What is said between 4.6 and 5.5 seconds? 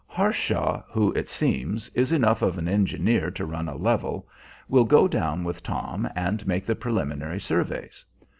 will go down